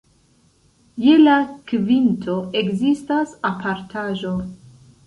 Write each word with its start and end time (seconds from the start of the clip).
Je 1.03 1.13
la 1.25 1.35
kvinto 1.73 2.39
ekzistas 2.63 3.39
apartaĵo. 3.53 4.35